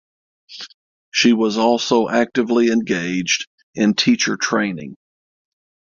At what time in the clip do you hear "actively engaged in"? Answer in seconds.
2.09-3.93